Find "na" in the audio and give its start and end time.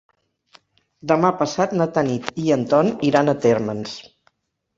1.81-1.87